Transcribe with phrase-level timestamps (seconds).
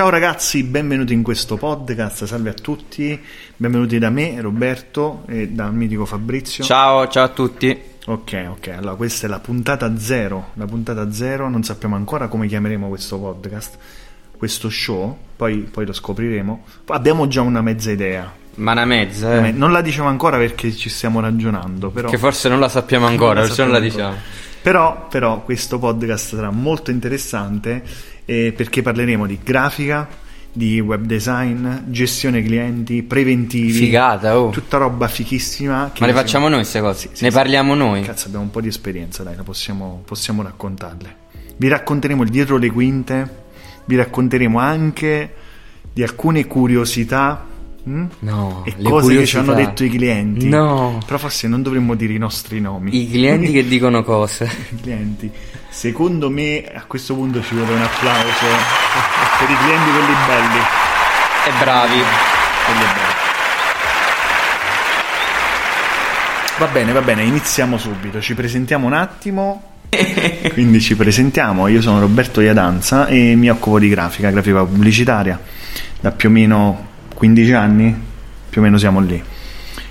[0.00, 3.20] Ciao ragazzi, benvenuti in questo podcast, salve a tutti,
[3.54, 6.64] benvenuti da me, Roberto e dal mitico Fabrizio.
[6.64, 7.78] Ciao, ciao a tutti.
[8.06, 12.46] Ok, ok, allora questa è la puntata zero, la puntata zero, non sappiamo ancora come
[12.46, 13.76] chiameremo questo podcast,
[14.38, 16.64] questo show, poi, poi lo scopriremo.
[16.86, 18.32] Abbiamo già una mezza idea.
[18.54, 19.52] Ma una mezza, eh.
[19.52, 22.08] Non la diciamo ancora perché ci stiamo ragionando, però...
[22.08, 24.16] Che forse non la sappiamo ancora, perciò non la diciamo.
[24.62, 27.82] Però, però questo podcast sarà molto interessante
[28.26, 30.06] eh, perché parleremo di grafica,
[30.52, 33.72] di web design, gestione clienti, preventivi.
[33.72, 34.50] Figata, oh.
[34.50, 35.92] Tutta roba fichissima.
[35.98, 37.08] Ma le facciamo noi queste cose?
[37.08, 37.36] Sì, sì, ne sì.
[37.36, 38.02] parliamo noi?
[38.02, 41.16] Cazzo, abbiamo un po' di esperienza, dai, la possiamo, possiamo raccontarle.
[41.56, 43.44] Vi racconteremo il dietro le quinte,
[43.86, 45.34] vi racconteremo anche
[45.92, 47.46] di alcune curiosità
[47.88, 48.06] Mm?
[48.20, 49.20] No, e cose curiosità.
[49.20, 50.48] che ci hanno detto i clienti.
[50.48, 50.98] No.
[51.04, 52.94] Però forse non dovremmo dire i nostri nomi.
[52.94, 54.44] I clienti che dicono cose.
[54.70, 55.30] I clienti.
[55.70, 58.46] Secondo me a questo punto ci vuole un applauso
[59.38, 60.58] per i clienti quelli belli.
[61.46, 62.02] E bravi.
[62.64, 63.18] Quelli bravi.
[66.58, 68.20] Va bene, va bene, iniziamo subito.
[68.20, 69.62] Ci presentiamo un attimo.
[70.52, 71.66] Quindi ci presentiamo.
[71.68, 75.40] Io sono Roberto Iadanza e mi occupo di grafica, grafica pubblicitaria
[76.00, 76.88] da più o meno
[77.20, 77.94] 15 anni,
[78.48, 79.22] più o meno siamo lì.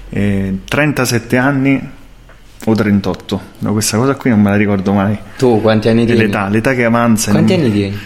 [0.09, 1.89] E 37 anni
[2.65, 5.15] o 38, no, questa cosa qui non me la ricordo mai.
[5.37, 6.21] Tu quanti anni tieni?
[6.21, 7.29] L'età, l'età che avanza.
[7.29, 7.99] Quanti anni tieni?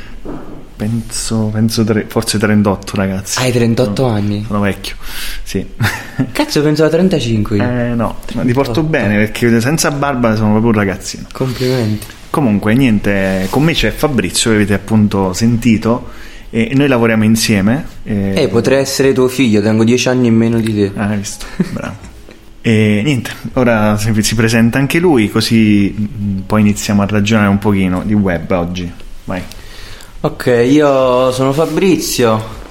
[0.76, 3.40] Penso, penso tre, forse 38 ragazzi.
[3.40, 4.44] Hai 38 sono, anni?
[4.46, 4.96] Sono vecchio,
[5.42, 5.66] sì.
[6.34, 7.56] Cazzo, penso a 35.
[7.56, 11.28] Eh no, ma ti porto bene perché senza barba sono proprio un ragazzino.
[11.32, 12.08] Complimenti.
[12.30, 16.10] Comunque, niente, con me c'è Fabrizio, che avete appunto sentito
[16.56, 17.84] e noi lavoriamo insieme.
[18.04, 18.34] E...
[18.36, 20.92] Eh, potrei essere tuo figlio, tengo dieci anni in meno di te.
[20.96, 21.96] Ah, hai visto, bravo.
[22.62, 28.04] E niente, ora si presenta anche lui, così mm, poi iniziamo a ragionare un pochino
[28.06, 28.90] di web oggi.
[29.24, 29.42] Vai.
[30.22, 32.62] Ok, io sono Fabrizio.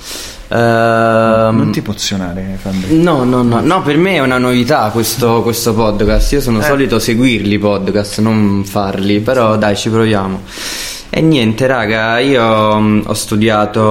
[0.47, 3.03] Uh, non ti pozionare, Fabrizio.
[3.03, 6.33] No, no, no, no, per me è una novità questo, questo podcast.
[6.33, 6.63] Io sono eh.
[6.63, 10.41] solito seguirli podcast, non farli, però dai, ci proviamo.
[11.15, 13.83] E niente, raga, io um, ho studiato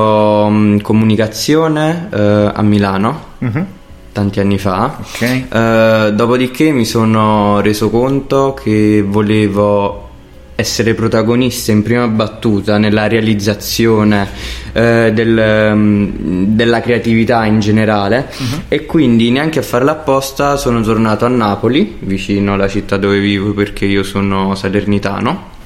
[0.47, 2.17] um, comunicazione uh,
[2.51, 3.25] a Milano.
[3.37, 3.65] Uh-huh.
[4.11, 5.45] Tanti anni fa, okay.
[5.47, 10.09] uh, dopodiché mi sono reso conto che volevo
[10.55, 14.27] essere protagonista in prima battuta nella realizzazione
[14.73, 18.61] eh, del, um, della creatività in generale uh-huh.
[18.67, 23.53] e quindi neanche a farla apposta sono tornato a Napoli, vicino alla città dove vivo
[23.53, 25.59] perché io sono salernitano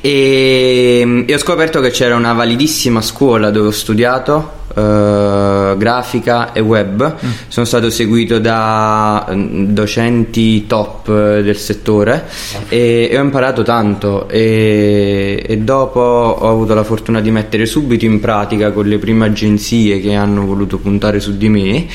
[0.00, 6.60] e, e ho scoperto che c'era una validissima scuola dove ho studiato Uh, grafica e
[6.60, 7.16] web.
[7.24, 7.30] Mm.
[7.48, 12.26] Sono stato seguito da mm, docenti top del settore
[12.68, 18.04] e, e ho imparato tanto e, e, dopo ho avuto la fortuna di mettere subito
[18.04, 21.86] in pratica con le prime agenzie che hanno voluto puntare su di me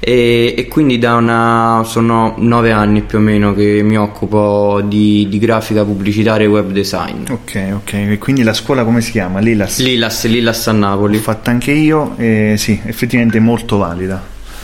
[0.00, 5.26] e, e quindi da una, sono nove anni più o meno che mi occupo di,
[5.28, 7.24] di grafica pubblicitaria e web design.
[7.28, 9.40] Ok, ok, e quindi la scuola come si chiama?
[9.40, 9.78] Lilas?
[9.80, 11.16] Lilas, Lilas a Napoli.
[11.16, 14.20] L'ho fatta anche io e sì, effettivamente è molto valida.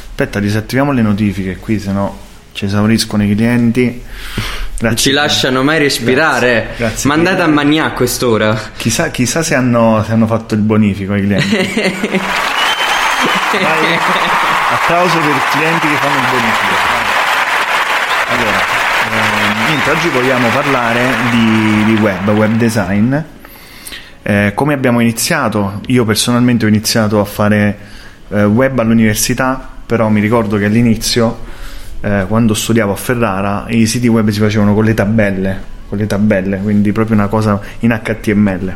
[0.09, 4.03] Aspetta, disattiviamo le notifiche qui, se no ci esauriscono i clienti.
[4.79, 4.97] Grazie.
[4.97, 6.69] Ci lasciano mai respirare.
[6.69, 6.77] Grazie.
[6.79, 7.09] Grazie.
[7.09, 8.59] Mandate a Magna a quest'ora.
[8.79, 11.57] Chissà, chissà se, hanno, se, hanno, fatto il bonifico i clienti.
[14.77, 16.75] Vai, applauso per i clienti che fanno il bonifico.
[18.29, 18.59] Allora,
[19.11, 23.17] eh, niente, oggi vogliamo parlare di, di web, web design
[24.29, 25.81] eh, come abbiamo iniziato?
[25.87, 27.79] Io personalmente ho iniziato a fare
[28.29, 31.39] eh, web all'università, però mi ricordo che all'inizio,
[32.01, 36.07] eh, quando studiavo a Ferrara, i siti web si facevano con le tabelle, con le
[36.07, 38.75] tabelle, quindi proprio una cosa in HTML.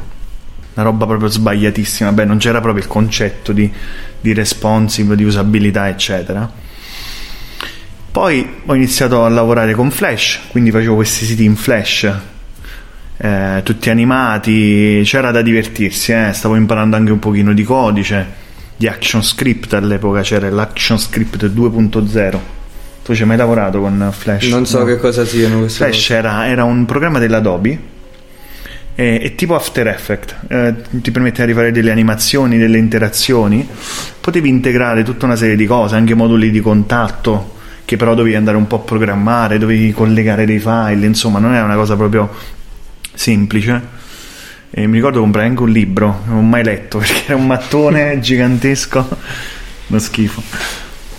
[0.80, 3.70] Una roba proprio sbagliatissima, beh, non c'era proprio il concetto di,
[4.18, 6.50] di responsive, di usabilità, eccetera.
[8.10, 12.10] Poi ho iniziato a lavorare con Flash, quindi facevo questi siti in Flash
[13.22, 16.32] eh, tutti animati, c'era da divertirsi, eh?
[16.32, 18.26] stavo imparando anche un pochino di codice,
[18.76, 22.38] di ActionScript all'epoca c'era l'ActionScript 2.0.
[23.04, 24.48] Tu ci hai mai lavorato con Flash?
[24.48, 24.84] Non so no?
[24.86, 27.78] che cosa siano queste Flash era, era, un programma dell'Adobe
[28.94, 33.66] e, e tipo After Effects, eh, ti permetteva di fare delle animazioni, delle interazioni,
[34.20, 37.58] potevi integrare tutta una serie di cose, anche moduli di contatto
[37.90, 41.64] che però dovevi andare un po' a programmare, dovevi collegare dei file, insomma non era
[41.64, 42.32] una cosa proprio
[43.12, 43.98] semplice.
[44.70, 48.20] E mi ricordo comprai anche un libro, non ho mai letto perché era un mattone
[48.20, 49.08] gigantesco,
[49.88, 50.40] uno schifo.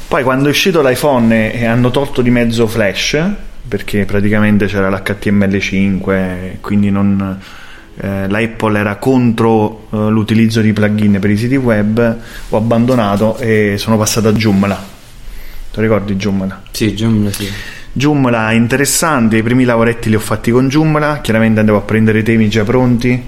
[0.07, 3.21] Poi quando è uscito l'iPhone e hanno tolto di mezzo Flash,
[3.67, 7.37] perché praticamente c'era l'HTML5, quindi non,
[8.03, 12.17] eh, la Apple era contro eh, l'utilizzo di plugin per i siti web,
[12.49, 14.83] ho abbandonato e sono passato a Joomla.
[15.71, 16.63] Ti ricordi Joomla?
[16.71, 17.47] Sì, Joomla sì.
[17.93, 22.23] Joomla interessante, i primi lavoretti li ho fatti con Joomla, chiaramente andavo a prendere i
[22.23, 23.21] temi già pronti,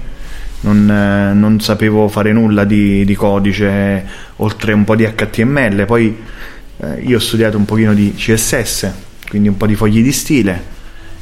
[0.61, 4.03] non, eh, non sapevo fare nulla di, di, codice
[4.37, 6.17] oltre un po' di HTML, poi
[6.77, 8.91] eh, io ho studiato un pochino di CSS,
[9.29, 10.71] quindi un po' di fogli di stile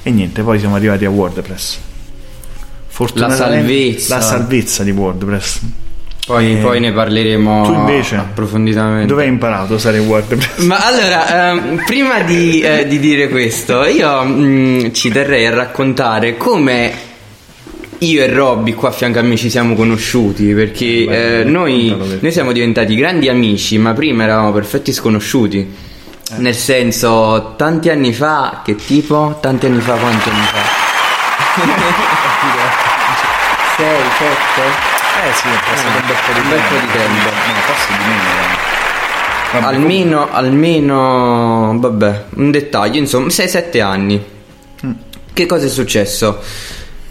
[0.04, 1.90] e niente, poi siamo arrivati a WordPress.
[3.14, 4.16] La salvezza.
[4.16, 5.60] La salvezza di WordPress.
[6.26, 9.08] Poi, eh, poi, ne parleremo tu invece, approfonditamente.
[9.08, 10.58] Dove hai imparato a usare WordPress?
[10.60, 15.54] Ma allora, ehm, prima di, eh, di, dire questo, io mh, mm, ci terrei a
[15.54, 17.10] raccontare come
[17.98, 21.96] io e Robby qua a fianco a me ci siamo conosciuti perché Beh, eh, noi,
[22.20, 25.58] noi, siamo diventati grandi amici, ma prima eravamo perfetti sconosciuti.
[25.58, 26.38] Eh.
[26.38, 29.38] Nel senso, tanti anni fa, che tipo?
[29.42, 32.20] Tanti anni fa, quanti anni fa?
[34.22, 34.92] 6, 7?
[35.22, 37.30] Eh sì, è passato un bel po' di, tempo.
[37.30, 38.04] No, forse di
[39.52, 39.68] meno.
[39.68, 44.24] Almeno, almeno, vabbè, un dettaglio, insomma, 6-7 anni.
[44.86, 44.92] Mm.
[45.34, 46.40] Che cosa è successo?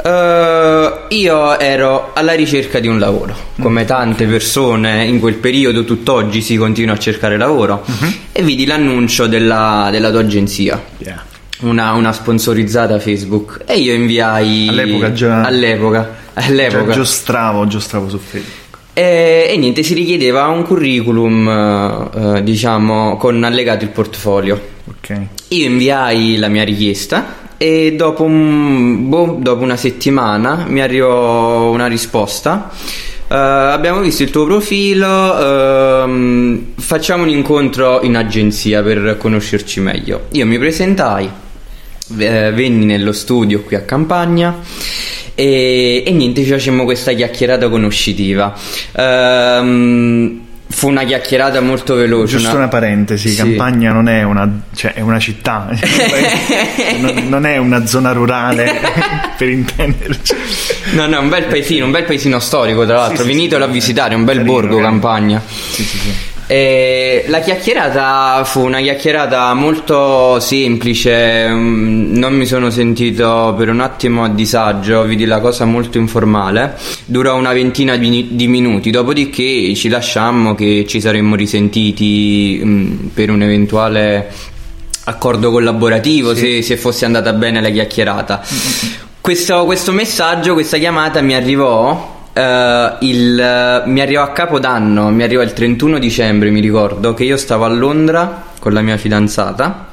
[0.03, 6.41] Uh, io ero alla ricerca di un lavoro, come tante persone in quel periodo, tutt'oggi
[6.41, 8.13] si continua a cercare lavoro, uh-huh.
[8.33, 10.83] e vidi l'annuncio della, della tua agenzia.
[10.99, 11.23] Yeah.
[11.61, 16.87] Una, una, sponsorizzata Facebook e io inviai all'epoca già all'epoca, all'epoca.
[16.87, 23.43] Già giostravo, giostravo su Facebook e, e, niente si richiedeva un curriculum uh, diciamo con
[23.45, 29.77] allegato il portfolio ok io inviai la mia richiesta e dopo, un, boh, dopo una
[29.77, 32.71] settimana mi arrivò una risposta.
[33.29, 40.29] Uh, abbiamo visto il tuo profilo, uh, facciamo un incontro in agenzia per conoscerci meglio.
[40.31, 41.31] Io mi presentai,
[42.17, 44.59] eh, venni nello studio qui a Campagna
[45.41, 48.55] e, e niente, ci facemmo questa chiacchierata conoscitiva.
[48.93, 52.37] Uh, Fu una chiacchierata molto veloce.
[52.37, 53.37] Giusto una, una parentesi, sì.
[53.37, 55.69] Campagna non è una, cioè, è una città,
[57.01, 58.81] non, non, è una zona rurale
[59.37, 60.35] per intenderci.
[60.93, 63.73] No, no, un bel paesino, un bel paesino storico tra l'altro, sì, venitelo sì, a
[63.73, 64.89] visitare, è un bel carino, borgo carino.
[64.91, 65.43] Campagna.
[65.45, 66.13] Sì, sì, sì.
[66.53, 73.79] E la chiacchierata fu una chiacchierata molto semplice, mm, non mi sono sentito per un
[73.79, 76.75] attimo a disagio, vidi la cosa molto informale,
[77.05, 83.07] durò una ventina di, di minuti, dopodiché ci lasciammo che ci saremmo risentiti mh, mm,
[83.15, 84.29] per un eventuale
[85.05, 86.41] accordo collaborativo sì.
[86.41, 88.43] se, se, fosse andata bene la chiacchierata.
[89.21, 95.25] Questo, questo messaggio, questa chiamata mi arrivò Uh, il, uh, mi arrivò a capodanno, mi
[95.25, 99.90] arrivò il 31 dicembre, mi ricordo, che io stavo a Londra con la mia fidanzata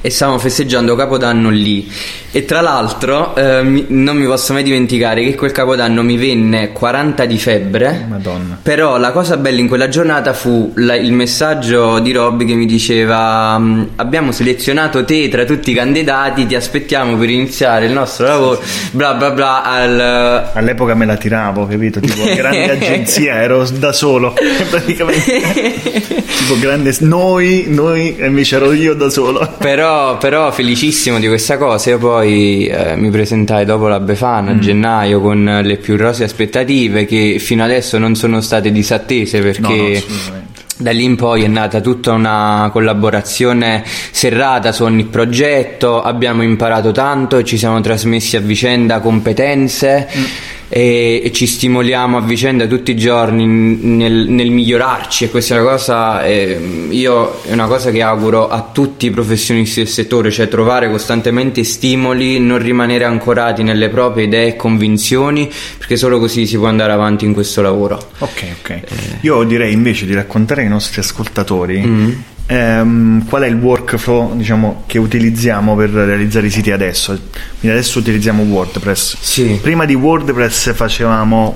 [0.00, 1.90] e stavamo festeggiando Capodanno lì.
[2.30, 6.72] E tra l'altro eh, mi, non mi posso mai dimenticare che quel Capodanno mi venne
[6.72, 8.06] 40 di febbre.
[8.08, 8.58] Madonna.
[8.62, 12.66] però la cosa bella in quella giornata fu la, il messaggio di Robby che mi
[12.66, 18.26] diceva mm, abbiamo selezionato te tra tutti i candidati ti aspettiamo per iniziare il nostro
[18.26, 18.62] lavoro
[18.92, 20.50] bla bla bla al...
[20.54, 22.00] all'epoca me la tiravo capito?
[22.00, 24.34] Tipo grande agenzia ero da solo
[24.70, 26.16] praticamente.
[26.38, 31.90] Tipo grande noi noi invece ero io da solo però, però, felicissimo di questa cosa.
[31.90, 34.56] Io poi eh, mi presentai dopo la Befana mm.
[34.56, 40.02] a gennaio con le più rose aspettative che fino adesso non sono state disattese perché.
[40.06, 40.46] No, no,
[40.80, 46.92] da lì in poi è nata tutta una collaborazione serrata su ogni progetto, abbiamo imparato
[46.92, 50.08] tanto, ci siamo trasmessi a vicenda competenze.
[50.16, 50.24] Mm
[50.68, 55.60] e, e, ci stimoliamo a vicenda tutti i giorni nel, nel migliorarci e questa è
[55.60, 60.30] una cosa eh, io è una cosa che auguro a tutti i professionisti del settore
[60.30, 66.46] cioè trovare costantemente stimoli non rimanere ancorati nelle proprie idee e convinzioni perché solo così
[66.46, 68.84] si può andare avanti in questo lavoro ok ok eh.
[69.22, 72.12] io direi invece di raccontare ai nostri ascoltatori mm-hmm
[72.48, 77.12] ehm, qual è il workflow diciamo, che utilizziamo per realizzare i siti adesso.
[77.60, 79.16] Quindi adesso utilizziamo WordPress.
[79.20, 79.58] Sì.
[79.60, 81.54] Prima di WordPress facevamo,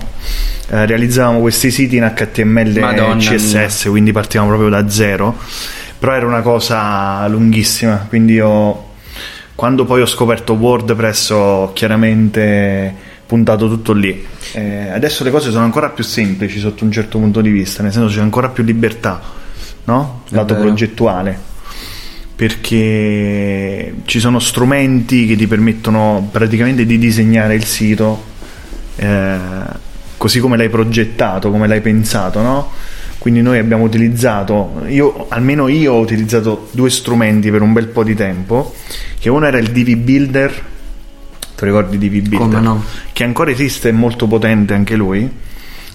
[0.68, 3.90] eh, realizzavamo questi siti in HTML e CSS, mia.
[3.90, 5.37] quindi partivamo proprio da zero.
[5.99, 8.90] Però era una cosa lunghissima, quindi io
[9.54, 12.92] quando poi ho scoperto WordPress ho chiaramente
[13.25, 14.26] puntato tutto lì.
[14.52, 17.92] Eh, adesso le cose sono ancora più semplici sotto un certo punto di vista, nel
[17.92, 19.40] senso c'è ancora più libertà
[19.85, 20.23] no?
[20.29, 21.51] lato progettuale
[22.35, 28.25] perché ci sono strumenti che ti permettono praticamente di disegnare il sito
[28.97, 29.39] eh,
[30.17, 32.71] così come l'hai progettato, come l'hai pensato, no?
[33.19, 38.03] Quindi noi abbiamo utilizzato, io, almeno io ho utilizzato due strumenti per un bel po'
[38.03, 38.75] di tempo,
[39.19, 40.65] che uno era il DV Builder,
[41.55, 42.39] te ricordi di V-Builder?
[42.39, 42.85] Come no?
[43.12, 45.31] Che ancora esiste, è molto potente anche lui.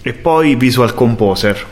[0.01, 1.65] E poi Visual Composer,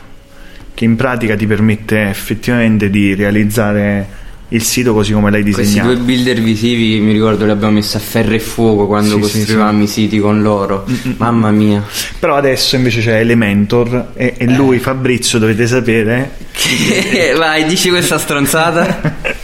[0.76, 5.94] che in pratica ti permette effettivamente di realizzare il sito così come l'hai Questi disegnato.
[5.94, 9.38] due builder visivi mi ricordo li abbiamo messi a ferro e fuoco quando Sì, sì,
[9.38, 10.84] costruivamo i siti con loro.
[11.16, 11.82] Mamma mia.
[12.20, 16.30] Però adesso invece c'è Elementor e, e lui, Fabrizio, dovete sapere,
[17.36, 19.14] Vai, dici questa stronzata.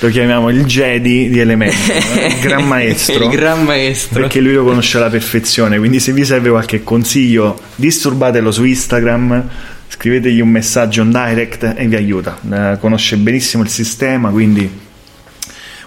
[0.00, 3.24] lo chiamiamo il Jedi di Elementor, eh, il gran maestro.
[3.24, 4.20] Il gran maestro.
[4.20, 9.48] Perché lui lo conosce alla perfezione, quindi se vi serve qualche consiglio, disturbatelo su Instagram,
[9.88, 12.38] scrivetegli un messaggio in direct e vi aiuta.
[12.50, 14.84] Eh, conosce benissimo il sistema, quindi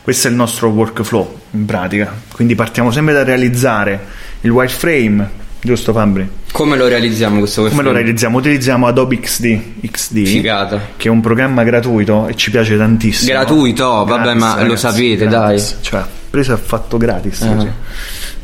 [0.02, 2.14] questo è il nostro workflow in pratica.
[2.32, 4.00] Quindi partiamo sempre da realizzare
[4.42, 5.30] il wireframe,
[5.62, 6.28] giusto Fabri?
[6.52, 8.02] Come lo realizziamo questo Come lo wireframe?
[8.02, 8.38] realizziamo?
[8.38, 9.60] Utilizziamo Adobe XD,
[9.92, 10.82] XD Figata.
[10.98, 13.32] che è un programma gratuito e ci piace tantissimo.
[13.32, 14.04] Gratuito?
[14.06, 15.78] Vabbè, ma lo sapete, gratis.
[15.82, 17.42] Cioè, preso e fatto gratis.
[17.42, 17.68] Ah.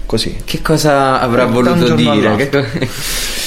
[0.05, 0.35] Così.
[0.45, 2.49] Che cosa avrà un voluto dire?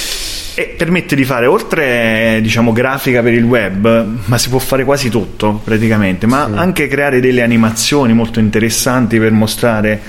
[0.59, 5.09] E permette di fare oltre diciamo grafica per il web, ma si può fare quasi
[5.09, 10.01] tutto praticamente, ma anche creare delle animazioni molto interessanti per mostrare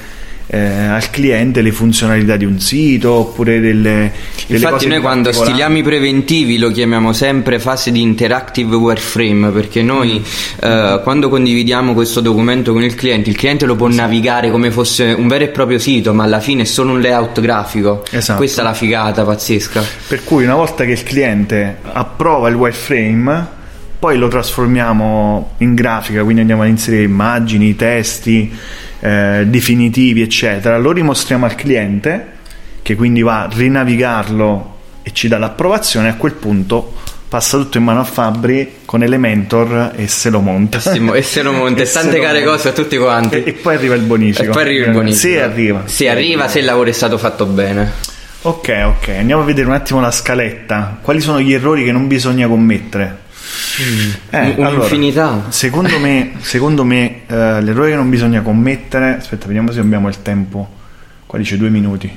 [0.53, 4.11] eh, al cliente le funzionalità di un sito oppure delle,
[4.49, 9.83] delle Infatti noi quando stiliamo i preventivi lo chiamiamo sempre fase di interactive wireframe perché
[9.83, 10.23] noi Mm.
[10.69, 15.15] eh, quando condividiamo questo documento con il cliente il cliente lo può navigare come fosse
[15.17, 18.39] un vero e proprio sito ma alla fine è solo un layout grafico Esatto.
[18.39, 23.47] questa è la figata pazzesca Per cui una volta che il cliente approva il wireframe,
[23.99, 28.51] poi lo trasformiamo in grafica, quindi andiamo ad inserire immagini, testi,
[29.01, 30.79] eh, definitivi, eccetera.
[30.79, 32.27] Lo rimostriamo al cliente,
[32.83, 36.09] che quindi va a rinavigarlo e ci dà l'approvazione.
[36.09, 36.95] A quel punto
[37.29, 40.79] passa tutto in mano a Fabri con Elementor e se lo monta.
[41.15, 42.51] e se lo monta E tante care monta.
[42.57, 44.51] cose a tutti quanti E, e poi arriva il bonifico.
[44.51, 45.83] E poi arriva il bonifico Se arriva.
[45.87, 48.09] se arriva se il lavoro è stato fatto bene
[48.43, 50.99] Ok, ok, andiamo a vedere un attimo la scaletta.
[51.03, 53.19] Quali sono gli errori che non bisogna commettere?
[54.31, 55.47] Eh, Un- un'infinità.
[55.49, 59.17] secondo me, secondo me eh, l'errore che non bisogna commettere.
[59.17, 60.69] Aspetta, vediamo se abbiamo il tempo.
[61.27, 62.11] Qua dice due minuti.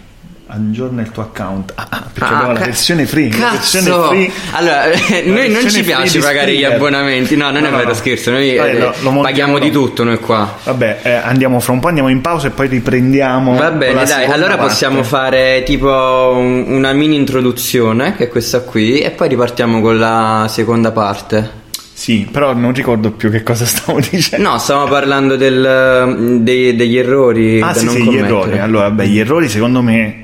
[0.45, 1.71] Aggiorna il tuo account.
[1.75, 3.29] Ah, ah, perché Ah, abbiamo la ca- versione free.
[3.31, 3.79] La Cazzo!
[3.81, 4.31] versione free.
[4.51, 4.83] Allora,
[5.25, 7.35] noi non ci piace pagare gli abbonamenti.
[7.35, 7.93] No, non No, è no, vero, no.
[7.95, 8.29] scherzo.
[8.31, 10.57] Noi Vabbè, eh, lo- paghiamo di tutto noi qua.
[10.63, 13.55] Vabbè, eh, andiamo fra un po', andiamo in pausa e poi riprendiamo.
[13.55, 14.63] Va bene, la dai, allora parte.
[14.63, 15.89] possiamo fare tipo
[16.35, 21.61] un- una mini introduzione, che è questa qui, e poi ripartiamo con la seconda parte.
[21.95, 24.49] Sì, però non ricordo più che cosa stavo dicendo.
[24.49, 28.59] No, stiamo parlando del- dei- degli errori Ah da sì, non sì, gli errori.
[28.59, 30.22] Allora, beh, gli errori secondo me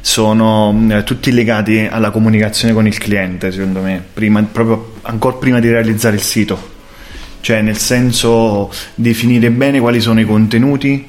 [0.00, 5.60] sono mh, tutti legati alla comunicazione con il cliente, secondo me, prima, proprio ancora prima
[5.60, 6.76] di realizzare il sito.
[7.40, 11.06] Cioè, nel senso definire bene quali sono i contenuti,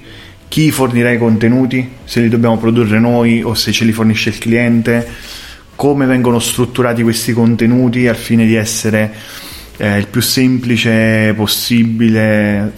[0.48, 4.38] chi fornirà i contenuti, se li dobbiamo produrre noi o se ce li fornisce il
[4.38, 5.08] cliente,
[5.75, 9.13] come vengono strutturati questi contenuti al fine di essere
[9.77, 12.74] eh, il più semplice possibile.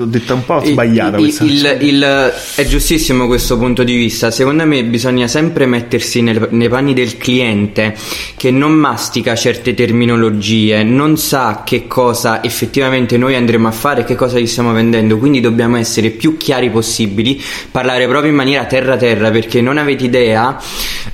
[0.00, 4.30] Ho detto un po' sbagliata Il- questa il- il- è giustissimo questo punto di vista.
[4.30, 7.94] Secondo me bisogna sempre mettersi nel- nei panni del cliente
[8.36, 14.04] che non mastica certe terminologie, non sa che cosa effettivamente noi andremo a fare e
[14.04, 15.18] che cosa gli stiamo vendendo.
[15.18, 20.58] Quindi dobbiamo essere più chiari possibili, parlare proprio in maniera terra-terra perché non avete idea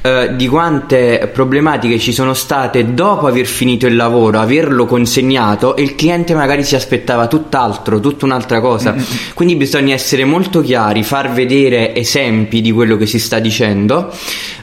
[0.02, 5.82] eh, di quante problematiche ci sono state dopo aver finito il lavoro, averlo consegnato e
[5.82, 8.66] il cliente magari si aspettava tutt'altro, tutta un'altra cosa.
[9.34, 14.12] Quindi bisogna essere molto chiari, far vedere esempi di quello che si sta dicendo,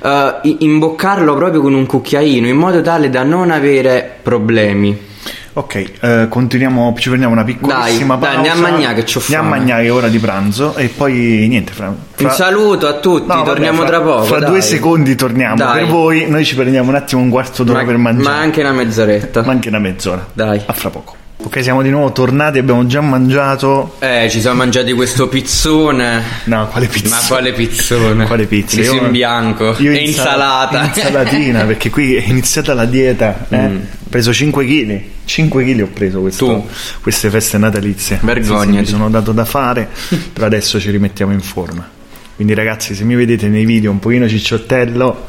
[0.04, 5.14] eh, imboccarlo proprio con un cucchiaino in modo tale da non avere problemi.
[5.58, 8.36] Ok, eh, continuiamo, ci prendiamo una piccolissima Dai, dai, pausa.
[8.52, 9.58] andiamo a mangiare che Andiamo a fame.
[9.58, 13.26] mangiare che è ora di pranzo e poi niente, fra, fra- Un saluto a tutti,
[13.28, 14.24] No, vabbè, torniamo fra- tra poco.
[14.26, 14.50] Fra dai.
[14.50, 15.56] due secondi torniamo.
[15.56, 15.84] Dai.
[15.84, 18.36] Per voi noi ci prendiamo un attimo un quarto d'ora ma, per mangiare.
[18.36, 19.44] ma anche una mezz'oretta.
[19.44, 20.28] Ma anche una mezz'ora.
[20.34, 20.62] Dai.
[20.66, 21.16] A fra poco.
[21.38, 23.98] Ok, siamo di nuovo tornati, abbiamo già mangiato.
[24.00, 26.24] Eh, ci siamo mangiati questo pizzone.
[26.46, 27.16] No, quale pizza?
[27.20, 28.26] Ma quale pizzone?
[28.28, 28.78] Quale pizza?
[28.78, 29.76] Riso Io- in bianco.
[29.80, 30.86] Io e insalata.
[30.86, 33.46] Insalatina, perché qui è iniziata la dieta.
[33.50, 33.66] eh.
[33.66, 35.02] Ho preso 5 kg.
[35.26, 36.68] 5 kg ho preso questo- Tu?
[37.02, 38.20] queste feste natalizie.
[38.22, 39.90] Sì, mi sono dato da fare,
[40.34, 41.88] però adesso ci rimettiamo in forma.
[42.36, 45.28] Quindi ragazzi, se mi vedete nei video un pochino cicciottello,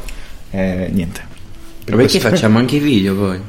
[0.51, 1.21] eh, niente.
[1.83, 3.39] Per Ma perché questo- facciamo anche i video poi?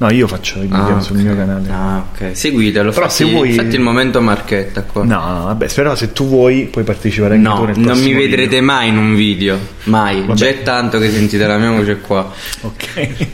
[0.00, 1.22] No, io faccio i video Ah, sul ok.
[1.22, 1.68] mio canale.
[1.70, 2.30] Ah, ok.
[2.36, 2.90] Seguitelo.
[2.92, 5.02] Però fatti, se vuoi- fatti il momento marchetta qua.
[5.04, 7.86] No, no, vabbè, però se tu vuoi puoi partecipare anche tu No, nel non mi
[7.86, 8.62] prossimo vedrete video.
[8.62, 9.58] mai in un video.
[9.84, 10.20] Mai.
[10.20, 10.34] Vabbè.
[10.34, 12.30] Già è tanto che sentite la mia voce qua.
[12.60, 13.26] Ok.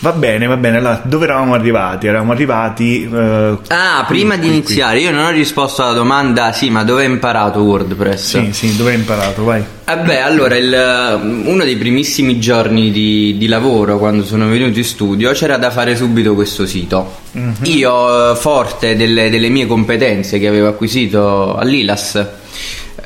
[0.00, 0.78] Va bene, va bene.
[0.78, 2.06] Allora, dove eravamo arrivati?
[2.06, 3.04] Eravamo arrivati.
[3.12, 4.56] eh, Ah, qui, prima di qui, qui.
[4.56, 8.38] iniziare, io non ho risposto alla domanda, sì, ma dove hai imparato WordPress?
[8.40, 9.44] Sì, sì, dove hai imparato?
[9.44, 9.62] Vai.
[9.84, 15.32] Vabbè, allora, il- uno dei primissimi giorni di, di lavoro, quando sono venuto in studio,
[15.32, 17.18] c'era da fare subito questo sito.
[17.64, 22.26] Io, eh, forte delle, delle mie competenze che avevo acquisito all'ILAS,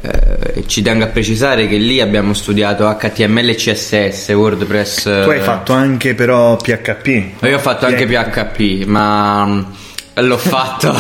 [0.01, 5.03] eh, ci tengo a precisare che lì abbiamo studiato HTML e CSS, WordPress.
[5.03, 7.43] Tu hai fatto anche però PHP.
[7.43, 9.63] Io ho fatto anche PHP, ma mm,
[10.15, 10.93] l'ho fatto.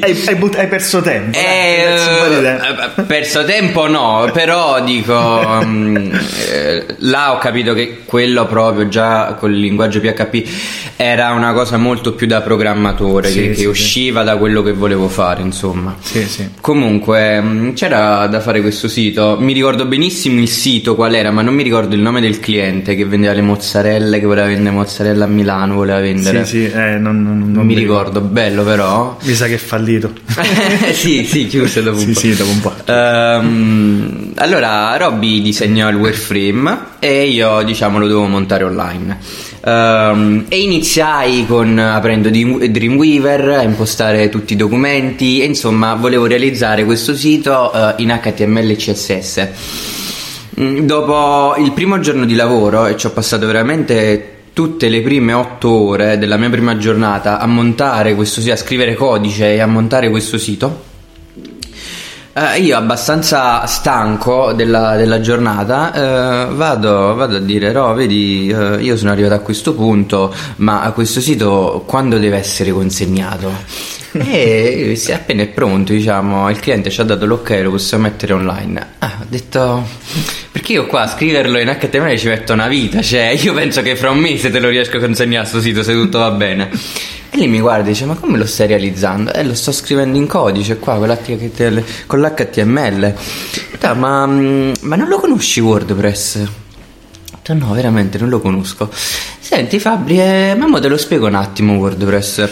[0.00, 1.36] Hai, hai but- hai perso tempo.
[1.38, 1.94] Eh,
[2.42, 3.00] tempo.
[3.00, 6.12] eh, perso tempo no, però dico, mm,
[6.52, 10.48] eh, là ho capito che quello proprio già col linguaggio PHP
[10.96, 13.66] era una cosa molto più da programmatore, Sì, che, che sì, sì.
[13.66, 15.96] usciva da quello che volevo fare, insomma.
[16.60, 21.42] Comunque mh, c'era da fare questo sito, mi ricordo benissimo il sito qual era, ma
[21.42, 25.24] non mi ricordo il nome del cliente che vendeva le mozzarelle, che voleva vendere mozzarella
[25.24, 26.44] a Milano, voleva vendere.
[26.44, 29.16] Sì, sì, eh, non, non- non Non mi ricordo, bello però.
[29.22, 30.12] Mi sa che è fallito.
[30.92, 32.18] sì, sì, chiuse dopo un Sì, po'.
[32.20, 32.74] sì, dopo un po'.
[32.86, 39.18] Ehm, allora, Robby disegnò il wireframe e io, diciamo, lo dovevo montare online.
[39.64, 46.84] Ehm, e iniziai con aprendo Dreamweaver a impostare tutti i documenti e insomma volevo realizzare
[46.84, 49.48] questo sito eh, in HTML e CSS.
[50.60, 55.32] Mm, Dopo il primo giorno di lavoro, e ci ho passato veramente tutte le prime
[55.32, 59.66] otto ore della mia prima giornata a montare questo sito, a scrivere codice e a
[59.66, 60.88] montare questo sito.
[62.32, 68.76] eh, io abbastanza stanco della, della giornata eh, vado, vado a dire Ro vedi eh,
[68.80, 73.50] io sono arrivato a questo punto ma a questo sito quando deve essere consegnato
[74.12, 78.32] e se appena è pronto diciamo il cliente ci ha dato l'ok lo possiamo mettere
[78.32, 79.86] online ah, ho detto
[80.70, 83.96] perché io qua a scriverlo in HTML ci metto una vita cioè io penso che
[83.96, 86.70] fra un mese te lo riesco a consegnare sto sito se tutto va bene
[87.32, 89.32] e lei mi guarda e dice: Ma come lo stai realizzando?
[89.32, 93.14] Eh, lo sto scrivendo in codice qua con, l'HTML con l'HTML.
[93.70, 96.48] Detto, ma, mm, ma non lo conosci WordPress?
[97.46, 98.90] No, veramente non lo conosco.
[99.52, 102.48] Senti Fabri, eh, ma te lo spiego un attimo WordPress.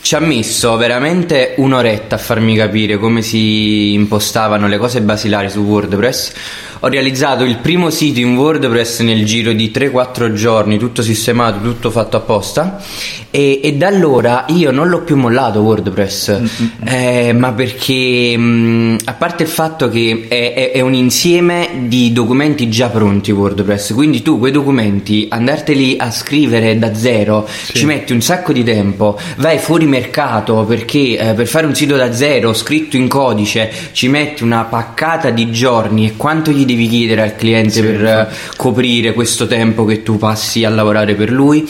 [0.00, 5.60] Ci ha messo veramente un'oretta a farmi capire come si impostavano le cose basilari su
[5.60, 6.32] WordPress.
[6.80, 11.90] Ho realizzato il primo sito in WordPress nel giro di 3-4 giorni, tutto sistemato, tutto
[11.90, 12.80] fatto apposta.
[13.30, 16.40] E, e da allora io non l'ho più mollato WordPress,
[16.84, 22.10] eh, ma perché mh, a parte il fatto che è, è- è un insieme di
[22.12, 28.12] documenti già pronti WordPress, quindi tu quei documenti andarteli a scrivere da zero ci metti
[28.12, 32.52] un sacco di tempo, vai fuori mercato perché eh, per fare un sito da zero
[32.52, 37.36] scritto in codice ci metti una paccata di giorni e quanto gli devi chiedere al
[37.36, 41.68] cliente per eh, coprire questo tempo che tu passi a lavorare per lui.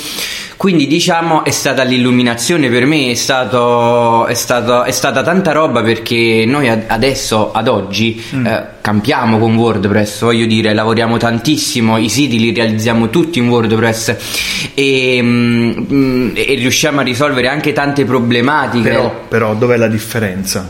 [0.58, 5.82] Quindi diciamo è stata l'illuminazione per me, è, stato, è, stato- è stata tanta roba
[5.82, 12.08] perché noi ad- adesso, ad oggi, eh, campiamo con WordPress, voglio dire, lavoriamo tantissimo, i
[12.08, 14.16] siti li realizziamo tutti in WordPress
[14.74, 18.88] e, mm, mm, e riusciamo a risolvere anche tante problematiche.
[18.88, 20.68] Però, però dov'è la differenza?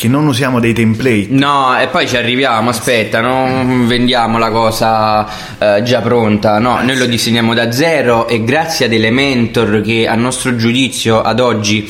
[0.00, 1.26] Che non usiamo dei template.
[1.28, 6.96] No, e poi ci arriviamo, aspetta, non vendiamo la cosa eh, già pronta, no, noi
[6.96, 11.86] lo disegniamo da zero e grazie ad Elementor che a nostro giudizio ad oggi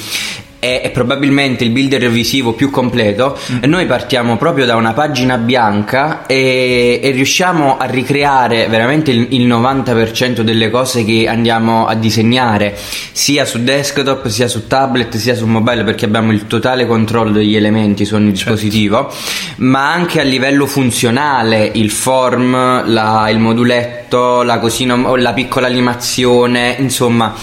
[0.61, 6.27] è, è probabilmente il builder visivo più completo, noi partiamo proprio da una pagina bianca
[6.27, 12.77] e, e riusciamo a ricreare veramente il, il 90% delle cose che andiamo a disegnare,
[13.13, 17.57] sia su desktop, sia su tablet, sia su mobile, perché abbiamo il totale controllo degli
[17.57, 19.13] elementi su ogni dispositivo,
[19.57, 26.77] ma anche a livello funzionale, il form, la- il moduletto, la cosina, la piccola animazione,
[26.79, 27.35] insomma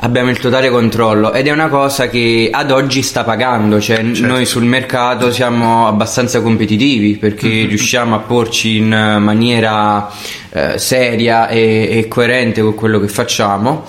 [0.00, 4.18] abbiamo il totale controllo ed è una cosa che ad oggi sta pagando, cioè n-
[4.20, 8.88] noi sul mercato siamo abbastanza competitivi perché riusciamo a porci in
[9.20, 10.08] maniera
[10.50, 13.86] eh, seria e, e coerente con quello che facciamo.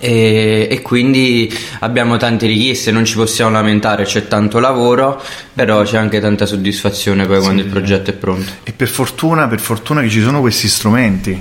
[0.00, 5.22] E, e quindi abbiamo tante richieste, non ci possiamo lamentare, c'è tanto lavoro,
[5.54, 8.50] però c'è anche tanta soddisfazione poi quando il progetto è pronto.
[8.64, 11.40] E per fortuna, per fortuna che ci sono questi strumenti.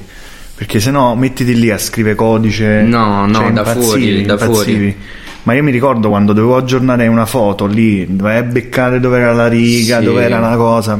[0.56, 2.82] Perché se no mettiti lì a scrivere codice.
[2.82, 4.52] No, no, cioè, da impazzivi, fuori, da impazzivi.
[4.92, 4.98] fuori.
[5.44, 9.48] Ma io mi ricordo quando dovevo aggiornare una foto lì, a beccare dove era la
[9.48, 10.06] riga, Sì.
[10.06, 10.94] dove era una cosa.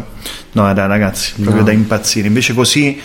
[0.54, 1.64] No, dai, ragazzi, proprio No.
[1.64, 2.28] da impazzire.
[2.28, 3.00] Invece così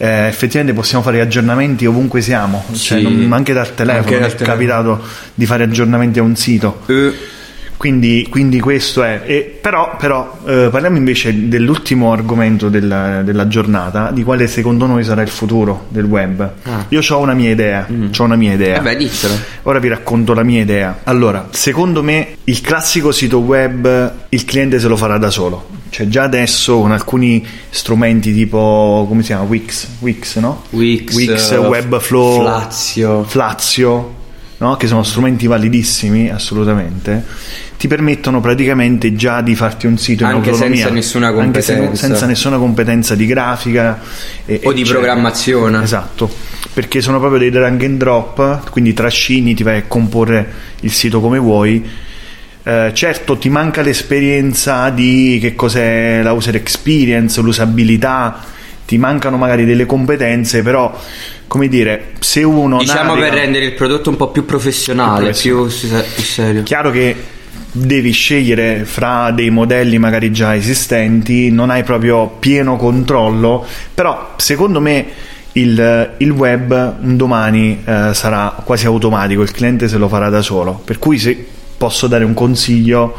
[0.00, 3.02] eh, effettivamente possiamo fare aggiornamenti ovunque siamo, cioè, Sì.
[3.02, 3.98] non- anche dal telefono.
[4.04, 4.52] Anche dal è telefono.
[4.56, 5.00] capitato
[5.34, 6.82] di fare aggiornamenti a un sito.
[6.86, 7.12] Eh,
[7.78, 9.22] Quindi, quindi questo è.
[9.24, 15.04] E però, però eh, parliamo invece dell'ultimo argomento della, della, giornata, di quale secondo noi
[15.04, 16.52] sarà il futuro del web.
[16.64, 16.86] Ah.
[16.88, 17.86] Io ho una mia idea.
[17.90, 18.08] Mm.
[18.18, 18.78] Ho una mia idea.
[18.78, 19.34] Vabbè, dicelo.
[19.62, 21.02] Ora vi racconto la mia idea.
[21.04, 25.68] Allora, secondo me il classico sito web il cliente se lo farà da solo.
[25.90, 29.44] Cioè, già adesso con alcuni strumenti tipo come si chiama?
[29.44, 30.64] Wix, Wix no?
[30.70, 33.22] Wix, Wix Webflow, Flazio.
[33.22, 34.16] Flazio
[34.58, 34.76] no?
[34.76, 37.24] che sono strumenti validissimi assolutamente
[37.78, 40.76] ti permettono praticamente già di farti un sito anche in autonomia.
[40.78, 44.00] senza nessuna competenza anche se, senza nessuna competenza di grafica
[44.44, 45.80] e, o di programmazione.
[45.80, 46.28] Esatto.
[46.74, 51.20] Perché sono proprio dei drag and drop quindi trascini ti vai a comporre il sito
[51.20, 51.88] come vuoi.
[52.64, 58.44] Eh, certo ti manca l'esperienza di che cos'è la user experience l'usabilità
[58.84, 61.00] ti mancano magari delle competenze però
[61.48, 63.28] come dire, se uno diciamo naviga...
[63.28, 66.04] per rendere il prodotto un po' più professionale, più, professionale.
[66.04, 66.62] più, più serio.
[66.62, 67.16] Chiaro che
[67.70, 74.80] devi scegliere fra dei modelli magari già esistenti, non hai proprio pieno controllo, però secondo
[74.80, 75.06] me
[75.52, 80.42] il, il web un domani eh, sarà quasi automatico, il cliente se lo farà da
[80.42, 83.16] solo, per cui se posso dare un consiglio,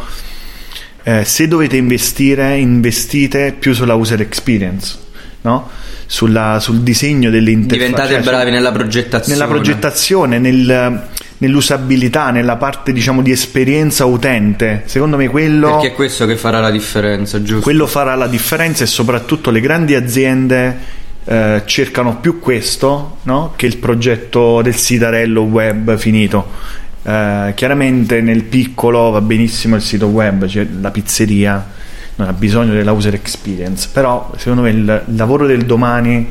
[1.03, 4.97] eh, se dovete investire, investite più sulla user experience,
[5.41, 5.69] no?
[6.05, 7.77] Sulla, sul disegno delle interfacce.
[7.77, 9.37] Diventate cioè, bravi nella progettazione.
[9.37, 14.83] Nella progettazione, nel, nell'usabilità, nella parte diciamo di esperienza utente.
[14.85, 15.71] Secondo me quello...
[15.71, 17.61] Perché è questo che farà la differenza, giusto?
[17.61, 20.77] Quello farà la differenza e soprattutto le grandi aziende
[21.25, 23.53] eh, cercano più questo no?
[23.55, 26.77] che il progetto del sitarello web finito.
[27.03, 31.77] Eh, chiaramente nel piccolo va benissimo il sito web, cioè la pizzeria
[32.19, 36.29] non ha bisogno della user experience, però secondo me il, lavoro del domani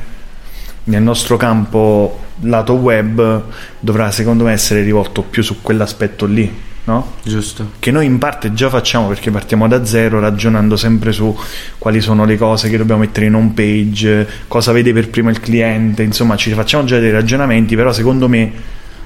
[0.85, 3.42] nel nostro campo lato web
[3.81, 6.66] dovrà secondo me essere rivolto più su quell'aspetto lì.
[6.85, 7.14] No?
[7.22, 7.72] Giusto.
[7.79, 11.37] Che noi in parte già facciamo perché partiamo da zero ragionando sempre su
[11.77, 15.40] quali sono le cose che dobbiamo mettere in home page, cosa vede per primo il
[15.40, 18.53] cliente, insomma ci facciamo già dei ragionamenti, però secondo me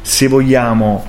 [0.00, 1.04] se vogliamo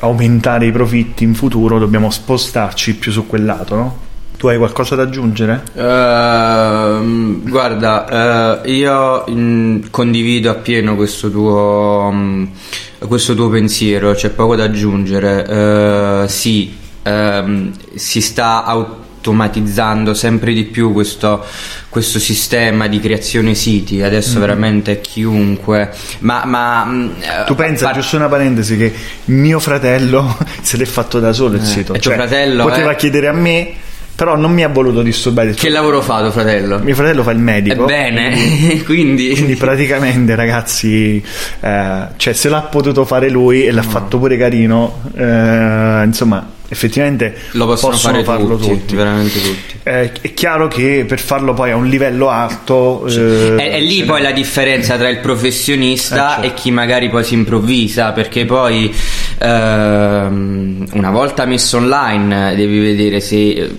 [0.00, 4.10] aumentare i profitti in futuro dobbiamo spostarci più su quel lato, no?
[4.42, 5.62] Tu hai qualcosa da aggiungere?
[5.74, 12.48] Uh, guarda, uh, io in, condivido appieno questo tuo, um,
[13.06, 16.24] questo tuo, pensiero, c'è poco da aggiungere.
[16.24, 21.46] Uh, sì, um, si sta automatizzando sempre di più questo,
[21.88, 24.40] questo, sistema di creazione siti adesso mm.
[24.40, 27.10] veramente chiunque ma, ma mm,
[27.46, 28.92] tu pensa par- giusto una parentesi che
[29.26, 32.96] mio fratello se l'è fatto da solo il eh, sito cioè, fratello poteva eh?
[32.96, 33.74] chiedere a me
[34.22, 35.52] però non mi ha voluto disturbare.
[35.52, 36.78] Che lavoro fa tuo fratello?
[36.78, 37.82] Mio fratello fa il medico.
[37.82, 39.30] Ebbene, quindi...
[39.30, 39.56] quindi...
[39.56, 41.20] praticamente ragazzi,
[41.58, 43.90] eh, cioè se l'ha potuto fare lui e l'ha no.
[43.90, 48.94] fatto pure carino, eh, insomma effettivamente lo possono, possono fare farlo tutti, tutti.
[48.94, 49.78] veramente tutti.
[49.82, 54.04] Eh, è chiaro che per farlo poi a un livello alto eh, è, è, lì
[54.04, 56.46] poi la differenza tra il professionista eh, certo.
[56.46, 58.94] e chi magari poi si improvvisa perché poi
[59.42, 63.70] ehm, una volta messo online devi vedere se,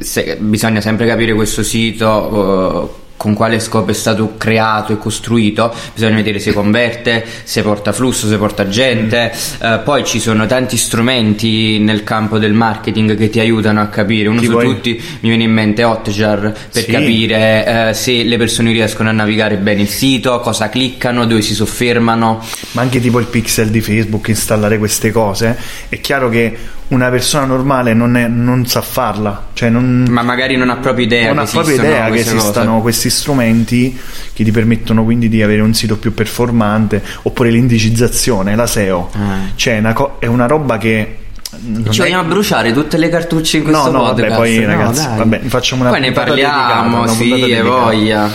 [0.00, 6.14] se bisogna sempre capire questo sito con quale scopo è stato creato e costruito, bisogna
[6.14, 9.66] vedere se converte, se porta flusso, se porta gente, mm.
[9.66, 14.28] uh, poi ci sono tanti strumenti nel campo del marketing che ti aiutano a capire,
[14.28, 14.66] uno Chi su vuoi?
[14.66, 16.88] tutti mi viene in mente Hotjar per sì.
[16.88, 21.54] capire uh, se le persone riescono a navigare bene il sito, cosa cliccano, dove si
[21.54, 22.40] soffermano.
[22.72, 25.58] Ma anche tipo il pixel di Facebook, installare queste cose,
[25.88, 26.56] è chiaro che
[26.88, 29.48] una persona normale non, è, non sa farla.
[29.52, 32.82] Cioè non, Ma magari non ha proprio idea non ha proprio idea che esistano cose.
[32.82, 33.98] questi strumenti
[34.32, 37.02] che ti permettono quindi di avere un sito più performante.
[37.22, 39.10] Oppure l'indicizzazione, la SEO.
[39.14, 39.38] Ah.
[39.54, 41.18] Cioè, una co- è una roba che.
[41.90, 42.26] Ci vogliamo è...
[42.26, 44.28] bruciare tutte le cartucce in questo no, no, podcast?
[44.28, 48.30] Vabbè, poi ragazzi, no, vabbè, facciamo una Poi ne parliamo, sì, e voglia.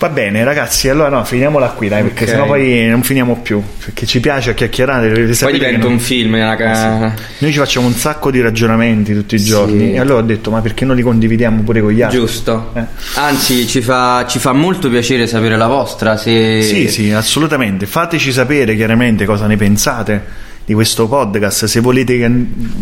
[0.00, 2.34] Va bene, ragazzi, allora no, finiamola qui, dai, perché okay.
[2.34, 3.62] sennò poi non finiamo più.
[3.84, 5.10] Perché ci piace chiacchierare.
[5.10, 5.92] Poi diventa non...
[5.92, 7.12] un film, raga.
[7.14, 7.22] Sì.
[7.40, 9.88] Noi ci facciamo un sacco di ragionamenti tutti i giorni.
[9.88, 9.92] Sì.
[9.92, 12.18] E allora ho detto, ma perché non li condividiamo pure con gli altri?
[12.18, 12.72] Giusto.
[12.76, 12.82] Eh.
[13.16, 16.16] Anzi, ci fa, ci fa, molto piacere sapere la vostra.
[16.16, 16.62] Se...
[16.62, 17.84] Sì, sì, assolutamente.
[17.84, 20.24] Fateci sapere chiaramente cosa ne pensate
[20.64, 21.66] di questo podcast.
[21.66, 22.30] Se volete che.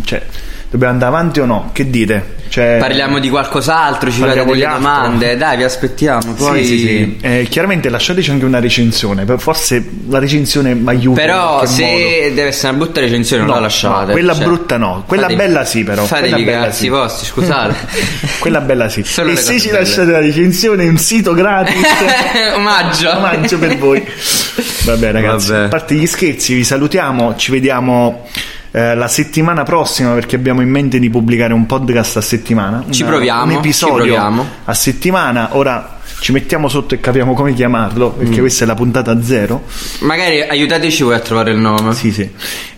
[0.04, 0.22] Cioè,
[0.70, 1.70] dobbiamo andare avanti o no?
[1.72, 2.36] Che dite?
[2.48, 6.32] Cioè, Parliamo di qualcos'altro, ci fate delle domande, dai, vi aspettiamo.
[6.32, 6.64] Poi...
[6.64, 7.18] Sì, sì, sì.
[7.20, 11.20] Eh, chiaramente lasciateci anche una recensione, forse la recensione mi aiuta.
[11.20, 12.34] Però se modo.
[12.34, 14.06] deve essere una brutta recensione no, non la lasciate.
[14.06, 16.04] No, quella cioè, brutta no, quella fate, bella sì però.
[16.04, 16.88] Fate i cazzi sì.
[16.88, 17.74] vostri, scusate.
[18.40, 19.02] quella bella sì.
[19.04, 19.80] Solo e se ci belle.
[19.80, 21.86] lasciate la recensione un sito gratis.
[22.56, 23.10] Omaggio.
[23.10, 24.02] Omaggio per voi.
[24.84, 25.64] Vabbè ragazzi, Vabbè.
[25.64, 28.26] a parte gli scherzi vi salutiamo, ci vediamo
[28.78, 32.84] eh, la settimana prossima perché abbiamo in mente di pubblicare un podcast a settimana.
[32.90, 34.46] Ci una- proviamo, Un ci episodio proviamo.
[34.64, 35.48] a settimana.
[35.56, 38.18] Ora ci mettiamo sotto e capiamo come chiamarlo Mm.
[38.18, 39.64] perché questa è la puntata zero.
[40.00, 41.92] Magari aiutateci voi a trovare il nome.
[41.94, 42.28] Sì, sì.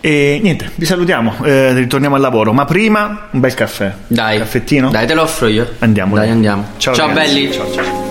[0.01, 2.53] E niente, vi salutiamo, eh, ritorniamo al lavoro.
[2.53, 3.93] Ma prima un bel caffè.
[4.07, 4.39] Dai.
[4.39, 4.91] Caffettino?
[4.91, 5.69] Dai, te lo offro io.
[5.81, 6.15] Andiamo.
[6.17, 6.67] Dai, andiamo.
[6.79, 7.53] Ciao, ciao belli.
[7.53, 8.10] Ciao, ciao.